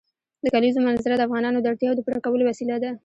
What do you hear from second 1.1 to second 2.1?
د افغانانو د اړتیاوو د